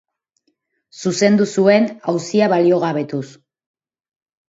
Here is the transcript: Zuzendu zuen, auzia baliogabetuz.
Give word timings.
Zuzendu 1.03 1.47
zuen, 1.57 1.87
auzia 2.15 2.51
baliogabetuz. 2.57 3.25